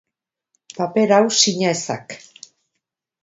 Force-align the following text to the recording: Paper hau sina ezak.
Paper 0.77 1.03
hau 1.17 1.27
sina 1.41 1.69
ezak. 1.75 2.07